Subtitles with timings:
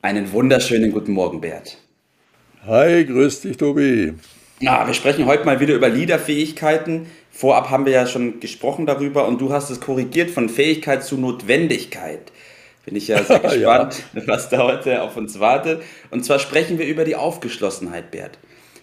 [0.00, 1.76] Einen wunderschönen guten Morgen, Bert.
[2.64, 4.14] Hi, grüß dich, Tobi.
[4.60, 7.06] Ja, wir sprechen heute mal wieder über Leaderfähigkeiten.
[7.32, 11.16] Vorab haben wir ja schon gesprochen darüber und du hast es korrigiert von Fähigkeit zu
[11.16, 12.30] Notwendigkeit.
[12.84, 14.22] Bin ich ja sehr gespannt, ja.
[14.26, 15.82] was da heute auf uns wartet.
[16.12, 18.38] Und zwar sprechen wir über die Aufgeschlossenheit, Bert.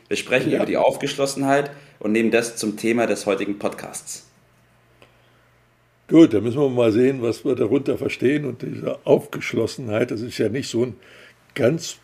[0.09, 0.58] Wir sprechen ja.
[0.58, 4.25] über die Aufgeschlossenheit und nehmen das zum Thema des heutigen Podcasts.
[6.08, 8.45] Gut, dann müssen wir mal sehen, was wir darunter verstehen.
[8.45, 10.95] Und diese Aufgeschlossenheit, das ist ja nicht so ein
[11.55, 11.98] ganz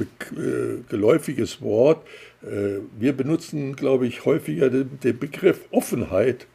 [0.00, 2.06] äh, geläufiges Wort.
[2.42, 6.46] Äh, wir benutzen, glaube ich, häufiger den, Begriff Offenheit,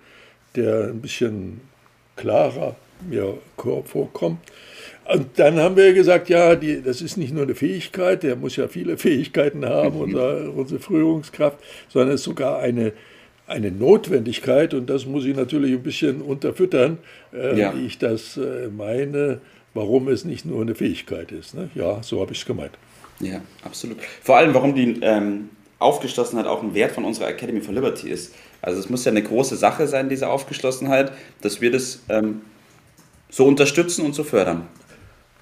[0.56, 1.62] der ein bisschen
[2.16, 2.76] klarer
[3.10, 4.40] mir vorkommt.
[5.12, 8.56] Und dann haben wir gesagt, ja, die, das ist nicht nur eine Fähigkeit, der muss
[8.56, 11.58] ja viele Fähigkeiten haben, unser, unsere Führungskraft,
[11.90, 12.94] sondern es ist sogar eine
[13.48, 16.98] eine Notwendigkeit und das muss ich natürlich ein bisschen unterfüttern,
[17.34, 17.76] äh, ja.
[17.76, 19.42] wie ich das äh, meine,
[19.74, 21.54] warum es nicht nur eine Fähigkeit ist.
[21.54, 21.70] Ne?
[21.76, 22.72] Ja, so habe ich es gemeint.
[23.20, 23.98] Ja, absolut.
[24.22, 25.50] Vor allem, warum die ähm,
[25.80, 28.34] Aufgeschlossenheit auch ein Wert von unserer Academy for Liberty ist.
[28.62, 32.42] Also es muss ja eine große Sache sein, diese Aufgeschlossenheit, dass wir das ähm,
[33.30, 34.68] so unterstützen und so fördern.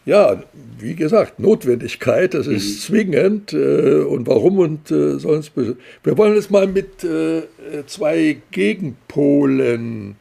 [0.04, 0.42] Ja,
[0.80, 2.80] wie gesagt, Notwendigkeit, das ist mhm.
[2.80, 3.54] zwingend.
[3.54, 5.52] Äh, und warum und äh, sonst.
[5.56, 7.44] Wir wollen es mal mit äh,
[7.86, 10.16] zwei Gegenpolen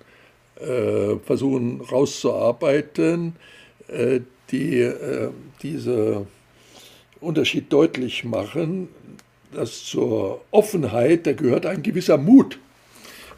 [0.60, 3.36] äh, versuchen rauszuarbeiten,
[3.88, 4.20] äh,
[4.50, 5.30] die äh,
[5.62, 6.26] diese
[7.20, 8.88] Unterschied deutlich machen.
[9.52, 12.58] Dass zur Offenheit, da gehört ein gewisser Mut.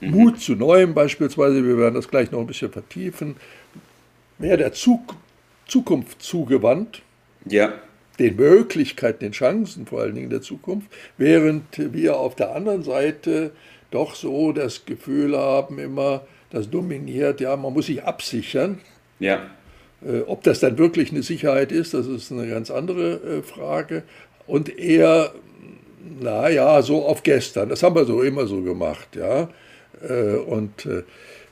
[0.00, 0.10] Mhm.
[0.10, 3.36] Mut zu Neuem beispielsweise, wir werden das gleich noch ein bisschen vertiefen.
[4.38, 5.14] Mehr der Zug
[5.72, 7.00] Zukunft zugewandt.
[7.46, 7.72] Ja.
[8.18, 13.52] Den Möglichkeiten, den Chancen vor allen Dingen der Zukunft, während wir auf der anderen Seite
[13.90, 18.80] doch so das Gefühl haben, immer, das dominiert, ja, man muss sich absichern.
[19.18, 19.50] Ja.
[20.06, 24.02] Äh, ob das dann wirklich eine Sicherheit ist, das ist eine ganz andere äh, Frage.
[24.46, 25.32] Und eher,
[26.20, 27.70] naja, so auf gestern.
[27.70, 29.48] Das haben wir so immer so gemacht, ja.
[30.06, 30.86] Äh, und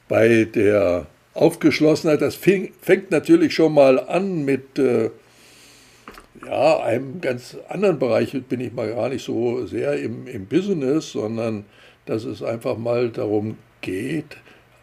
[0.09, 5.11] bei der Aufgeschlossenheit, das fing, fängt natürlich schon mal an mit äh,
[6.45, 11.13] ja, einem ganz anderen Bereich, bin ich mal gar nicht so sehr im, im Business,
[11.13, 11.65] sondern
[12.07, 14.37] dass es einfach mal darum geht,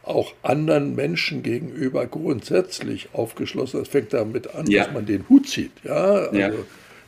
[0.04, 3.82] auch anderen Menschen gegenüber grundsätzlich aufgeschlossen.
[3.82, 4.86] Das fängt damit an, ja.
[4.86, 5.72] dass man den Hut zieht.
[5.84, 6.52] Ja, also, ja.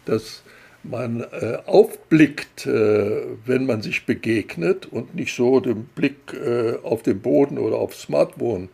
[0.06, 0.44] dass
[0.84, 7.04] man äh, aufblickt, äh, wenn man sich begegnet und nicht so den Blick äh, auf
[7.04, 8.70] den Boden oder aufs Smartphone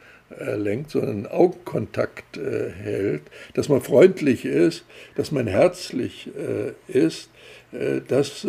[0.56, 3.22] lenkt, sondern Augenkontakt äh, hält,
[3.54, 4.84] dass man freundlich ist,
[5.16, 7.30] dass man herzlich äh, ist,
[7.72, 8.46] äh, das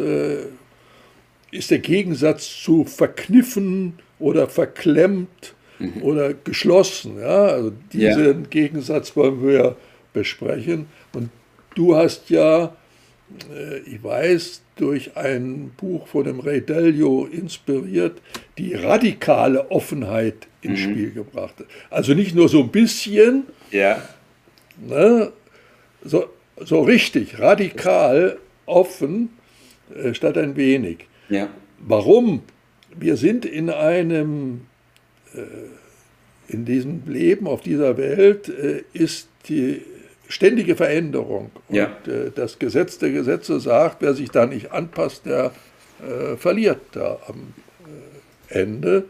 [1.52, 6.02] ist der Gegensatz zu verkniffen oder verklemmt mhm.
[6.02, 7.18] oder geschlossen.
[7.20, 7.44] Ja?
[7.44, 8.48] Also diesen ja.
[8.50, 9.76] Gegensatz wollen wir
[10.12, 10.86] besprechen.
[11.12, 11.30] Und
[11.74, 12.74] du hast ja,
[13.86, 18.20] ich weiß, durch ein Buch von dem Ray Dalio inspiriert,
[18.58, 20.90] die radikale Offenheit ins mhm.
[20.90, 21.54] Spiel gebracht.
[21.90, 24.02] Also nicht nur so ein bisschen, ja.
[24.86, 25.32] ne,
[26.04, 26.26] so,
[26.60, 29.30] so richtig, radikal, offen,
[29.94, 31.06] äh, statt ein wenig.
[31.28, 31.48] Ja.
[31.78, 32.42] Warum?
[32.94, 34.62] Wir sind in einem,
[35.34, 39.80] äh, in diesem Leben, auf dieser Welt, äh, ist die
[40.28, 41.50] ständige Veränderung.
[41.68, 41.84] Und ja.
[42.06, 45.52] äh, das Gesetz der Gesetze sagt, wer sich da nicht anpasst, der
[46.00, 47.54] äh, verliert da am
[48.50, 49.04] äh, Ende.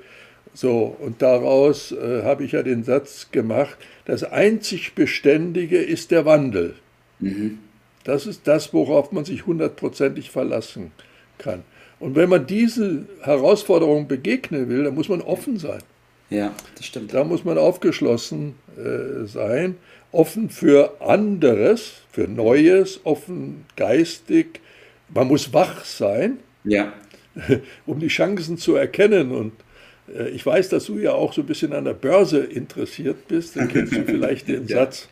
[0.54, 6.24] So, und daraus äh, habe ich ja den Satz gemacht, das einzig Beständige ist der
[6.24, 6.74] Wandel.
[7.20, 7.58] Mhm.
[8.04, 10.92] Das ist das, worauf man sich hundertprozentig verlassen
[11.38, 11.64] kann.
[11.98, 15.82] Und wenn man diese Herausforderung begegnen will, dann muss man offen sein.
[16.28, 17.14] Ja, das stimmt.
[17.14, 19.76] Da muss man aufgeschlossen äh, sein
[20.16, 24.60] offen für anderes, für Neues, offen geistig.
[25.12, 26.92] Man muss wach sein, ja.
[27.86, 29.30] um die Chancen zu erkennen.
[29.30, 29.52] Und
[30.12, 33.56] äh, ich weiß, dass du ja auch so ein bisschen an der Börse interessiert bist.
[33.56, 34.78] Dann kennst du vielleicht den ja.
[34.78, 35.08] Satz.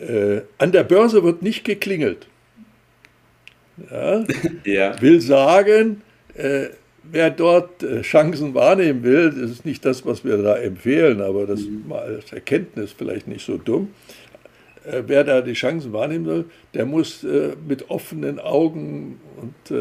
[0.00, 2.26] Äh, an der Börse wird nicht geklingelt.
[3.90, 4.24] Ja?
[4.64, 5.00] ja.
[5.00, 6.02] Will sagen,
[6.34, 6.66] äh,
[7.10, 11.46] wer dort äh, Chancen wahrnehmen will, das ist nicht das, was wir da empfehlen, aber
[11.46, 11.84] das mhm.
[11.88, 13.90] mal als Erkenntnis vielleicht nicht so dumm.
[14.84, 16.44] äh, wer da die Chancen wahrnehmen soll,
[16.74, 19.76] der muss äh, mit offenen Augen und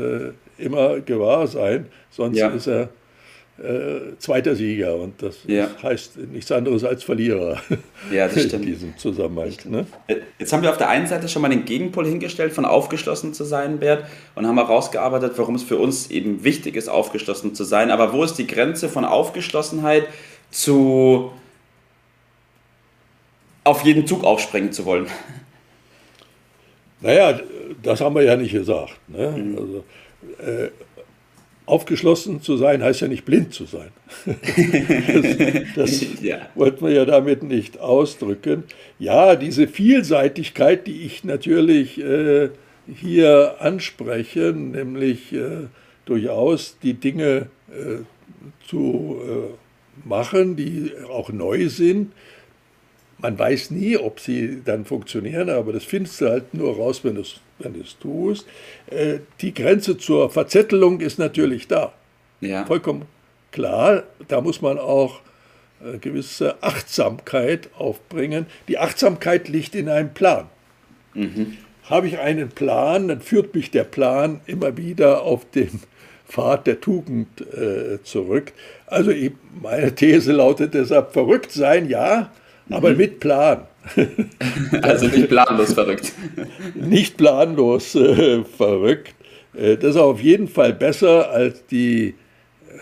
[0.58, 2.50] immer gewahr sein, sonst ja.
[2.50, 2.90] ist er
[3.60, 5.68] äh, zweiter Sieger und das ja.
[5.82, 7.60] heißt nichts anderes als Verlierer
[8.12, 8.54] ja, das stimmt.
[8.54, 9.54] in diesem Zusammenhang.
[9.66, 9.86] Ne?
[10.38, 13.44] Jetzt haben wir auf der einen Seite schon mal den Gegenpol hingestellt, von aufgeschlossen zu
[13.44, 14.06] sein, Bert,
[14.36, 17.90] und haben herausgearbeitet, warum es für uns eben wichtig ist, aufgeschlossen zu sein.
[17.90, 20.08] Aber wo ist die Grenze von Aufgeschlossenheit
[20.52, 21.32] zu
[23.64, 25.08] auf jeden Zug aufspringen zu wollen?
[27.02, 27.40] Naja,
[27.84, 28.98] das haben wir ja nicht gesagt.
[29.08, 29.32] Ne?
[29.32, 29.58] Mhm.
[29.58, 29.84] Also,
[30.40, 30.70] äh,
[31.68, 33.90] aufgeschlossen zu sein heißt ja nicht blind zu sein.
[35.76, 36.48] das, das ja.
[36.56, 38.64] wollten wir ja damit nicht ausdrücken.
[38.98, 42.50] Ja, diese Vielseitigkeit, die ich natürlich äh,
[42.88, 45.68] hier anspreche, nämlich äh,
[46.06, 48.00] durchaus die Dinge äh,
[48.66, 52.14] zu äh, machen, die auch neu sind,
[53.20, 57.16] man weiß nie, ob sie dann funktionieren, aber das findest du halt nur raus, wenn
[57.16, 58.46] du es wenn tust.
[58.88, 61.94] Äh, die Grenze zur Verzettelung ist natürlich da.
[62.42, 62.66] Ja.
[62.66, 63.06] Vollkommen
[63.52, 64.04] klar.
[64.28, 65.22] Da muss man auch
[65.84, 68.46] äh, gewisse Achtsamkeit aufbringen.
[68.68, 70.46] Die Achtsamkeit liegt in einem Plan.
[71.14, 71.58] Mhm.
[71.84, 75.82] Habe ich einen Plan, dann führt mich der Plan immer wieder auf den
[76.28, 78.52] Pfad der Tugend äh, zurück.
[78.86, 79.12] Also
[79.62, 82.32] meine These lautet deshalb, verrückt sein, ja,
[82.70, 82.98] aber mhm.
[82.98, 83.62] mit Plan.
[84.82, 86.12] also nicht planlos verrückt.
[86.76, 89.16] nicht planlos äh, verrückt.
[89.54, 92.16] Äh, das ist auf jeden Fall besser als die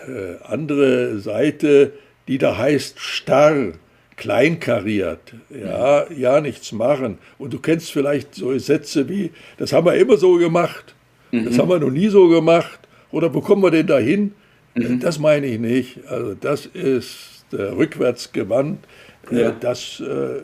[0.06, 1.92] äh, andere Seite,
[2.28, 3.72] die da heißt starr,
[4.16, 5.34] kleinkariert.
[5.50, 6.18] Ja, mhm.
[6.18, 7.18] ja, nichts machen.
[7.38, 10.94] Und du kennst vielleicht so Sätze wie, das haben wir immer so gemacht,
[11.30, 11.44] mhm.
[11.44, 12.80] das haben wir noch nie so gemacht.
[13.12, 14.32] Oder wo kommen wir denn da hin?
[14.74, 15.00] Mhm.
[15.00, 16.06] Das meine ich nicht.
[16.08, 18.78] Also das ist äh, rückwärts gewandt.
[19.30, 19.50] Ja.
[19.52, 20.42] Das äh,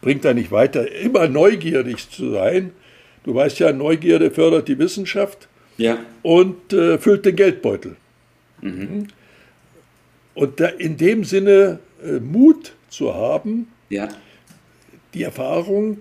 [0.00, 0.90] bringt da nicht weiter.
[0.90, 2.72] Immer neugierig zu sein.
[3.24, 5.98] Du weißt ja, Neugierde fördert die Wissenschaft ja.
[6.22, 7.96] und äh, füllt den Geldbeutel.
[8.60, 9.08] Mhm.
[10.34, 14.08] Und da in dem Sinne äh, Mut zu haben, ja.
[15.14, 15.98] die Erfahrung,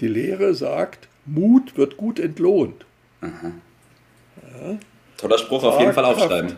[0.00, 2.84] die Lehre sagt, Mut wird gut entlohnt.
[3.22, 4.78] Ja.
[5.16, 6.56] Toller Spruch, auf jeden Fall aufschreiben.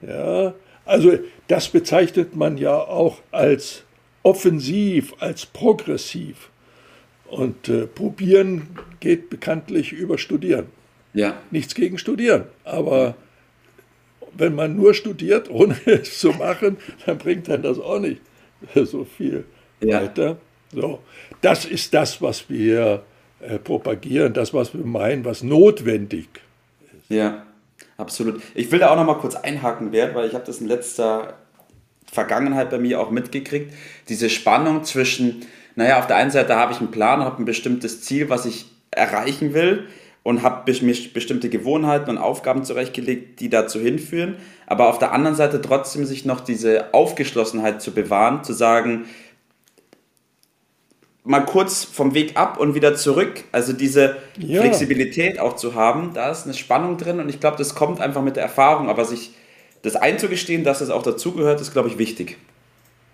[0.00, 0.54] Ja,
[0.84, 3.84] also das bezeichnet man ja auch als
[4.22, 6.50] offensiv, als progressiv.
[7.26, 10.66] Und äh, probieren geht bekanntlich über Studieren.
[11.14, 11.38] Ja.
[11.50, 13.14] Nichts gegen Studieren, aber
[14.34, 16.76] wenn man nur studiert, ohne es zu machen,
[17.06, 18.20] dann bringt dann das auch nicht
[18.74, 19.44] so viel
[19.80, 20.02] ja.
[20.02, 20.38] weiter.
[20.72, 21.00] So,
[21.40, 23.02] das ist das, was wir
[23.40, 26.28] äh, propagieren, das, was wir meinen, was notwendig
[26.94, 27.10] ist.
[27.10, 27.46] Ja,
[27.98, 28.40] absolut.
[28.54, 31.34] Ich will da auch noch mal kurz einhaken, Bert, weil ich habe das in letzter
[32.12, 33.72] Vergangenheit bei mir auch mitgekriegt.
[34.08, 38.02] Diese Spannung zwischen, naja, auf der einen Seite habe ich einen Plan, habe ein bestimmtes
[38.02, 39.88] Ziel, was ich erreichen will
[40.22, 44.36] und habe mir bestimmte Gewohnheiten und Aufgaben zurechtgelegt, die dazu hinführen.
[44.66, 49.06] Aber auf der anderen Seite trotzdem sich noch diese Aufgeschlossenheit zu bewahren, zu sagen,
[51.24, 53.44] mal kurz vom Weg ab und wieder zurück.
[53.52, 54.60] Also diese ja.
[54.60, 58.22] Flexibilität auch zu haben, da ist eine Spannung drin und ich glaube, das kommt einfach
[58.22, 59.32] mit der Erfahrung, aber sich
[59.82, 62.38] das einzugestehen, dass es auch dazugehört, ist, glaube ich, wichtig.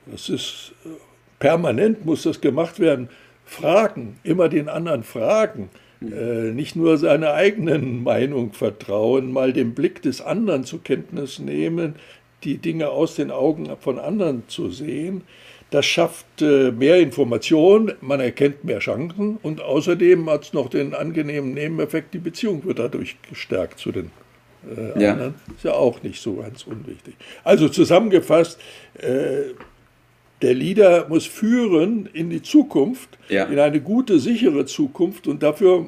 [0.06, 0.90] Das ist äh,
[1.38, 3.08] permanent muss das gemacht werden.
[3.44, 5.70] Fragen, immer den anderen fragen.
[6.00, 6.12] Mhm.
[6.12, 11.96] Äh, nicht nur seiner eigenen Meinung vertrauen, mal den Blick des anderen zur Kenntnis nehmen,
[12.44, 15.22] die Dinge aus den Augen von anderen zu sehen.
[15.70, 20.94] Das schafft äh, mehr Information, man erkennt mehr Chancen und außerdem hat es noch den
[20.94, 24.10] angenehmen Nebeneffekt, die Beziehung wird dadurch gestärkt zu den
[24.76, 25.12] äh, ja.
[25.12, 25.34] anderen.
[25.56, 27.14] Ist ja auch nicht so ganz unwichtig.
[27.44, 28.60] Also zusammengefasst,
[28.98, 29.54] äh,
[30.42, 33.44] der Leader muss führen in die Zukunft, ja.
[33.44, 35.86] in eine gute, sichere Zukunft und dafür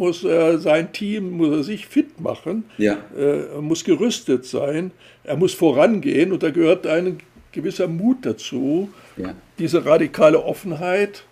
[0.00, 2.96] muss er sein Team, muss er sich fit machen, ja.
[3.16, 4.92] äh, muss gerüstet sein,
[5.24, 7.18] er muss vorangehen und da gehört ein
[7.52, 8.88] gewisser Mut dazu.
[9.16, 9.34] Ja.
[9.58, 11.24] Diese radikale Offenheit,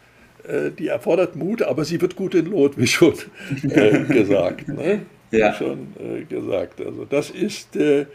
[0.46, 3.14] äh, die erfordert Mut, aber sie wird gut in Lot, wie schon
[3.62, 4.68] äh, gesagt.
[4.68, 5.02] Ne?
[5.30, 5.54] Ja.
[5.54, 6.80] schon äh, gesagt.
[6.80, 8.06] Also das ist äh,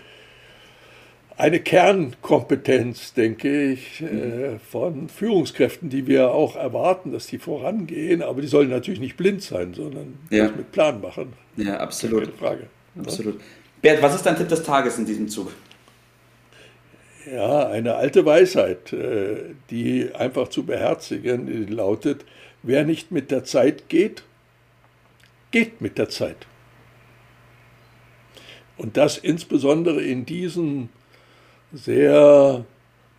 [1.37, 8.41] eine Kernkompetenz, denke ich, äh, von Führungskräften, die wir auch erwarten, dass die vorangehen, aber
[8.41, 10.47] die sollen natürlich nicht blind sein, sondern ja.
[10.47, 11.33] das mit Plan machen.
[11.57, 12.23] Ja, absolut.
[12.23, 12.67] Keine Frage.
[12.99, 13.39] Absolut.
[13.81, 15.51] Bert, was ist dein Tipp des Tages in diesem Zug?
[17.31, 19.37] Ja, eine alte Weisheit, äh,
[19.69, 22.25] die einfach zu beherzigen, lautet,
[22.63, 24.23] wer nicht mit der Zeit geht,
[25.51, 26.47] geht mit der Zeit.
[28.83, 30.89] Und das insbesondere in diesen
[31.71, 32.65] sehr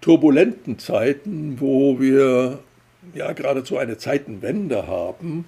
[0.02, 2.58] turbulenten Zeiten, wo wir
[3.14, 5.46] ja geradezu eine Zeitenwende haben,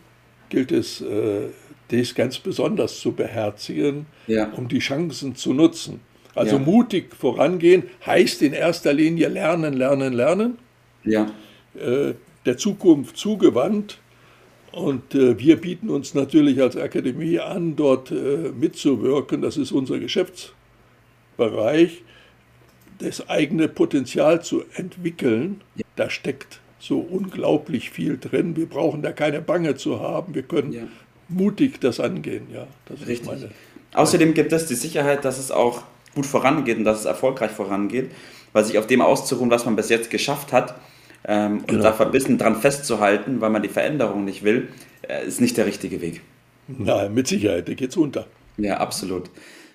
[0.48, 1.48] gilt es, äh,
[1.90, 4.50] dies ganz besonders zu beherzigen, ja.
[4.56, 6.00] um die Chancen zu nutzen.
[6.34, 6.62] Also ja.
[6.62, 10.58] mutig vorangehen heißt in erster Linie lernen, lernen, lernen.
[11.04, 11.30] Ja.
[11.78, 12.14] Äh,
[12.46, 13.98] der Zukunft zugewandt.
[14.76, 19.40] Und äh, wir bieten uns natürlich als Akademie an, dort äh, mitzuwirken.
[19.40, 22.02] Das ist unser Geschäftsbereich,
[22.98, 25.62] das eigene Potenzial zu entwickeln.
[25.76, 25.84] Ja.
[25.96, 28.54] Da steckt so unglaublich viel drin.
[28.54, 30.34] Wir brauchen da keine Bange zu haben.
[30.34, 30.82] Wir können ja.
[31.30, 32.46] mutig das angehen.
[32.52, 33.28] Ja, das Richtig.
[33.28, 33.48] Meine,
[33.94, 38.10] Außerdem gibt es die Sicherheit, dass es auch gut vorangeht und dass es erfolgreich vorangeht,
[38.52, 40.74] weil sich auf dem auszuruhen, was man bis jetzt geschafft hat
[41.26, 41.78] ähm, genau.
[41.78, 44.68] und da verbissen dran festzuhalten, weil man die Veränderung nicht will,
[45.02, 46.22] äh, ist nicht der richtige Weg.
[46.68, 48.26] Nein, mit Sicherheit, da geht's unter.
[48.56, 49.30] Ja, absolut.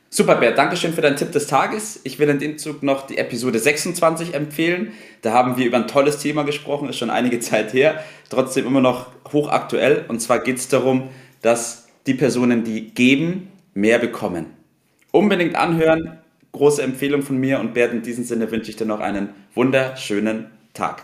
[0.10, 2.02] Super, Bert, Dankeschön für deinen Tipp des Tages.
[2.04, 4.92] Ich will in dem Zug noch die Episode 26 empfehlen.
[5.22, 8.82] Da haben wir über ein tolles Thema gesprochen, ist schon einige Zeit her, trotzdem immer
[8.82, 10.04] noch hochaktuell.
[10.10, 11.10] Und zwar geht es darum,
[11.42, 14.48] dass die Personen, die geben, mehr bekommen.
[15.12, 16.20] Unbedingt anhören,
[16.52, 20.48] große Empfehlung von mir und Bert, in diesem Sinne wünsche ich dir noch einen wunderschönen
[20.74, 21.04] Tag.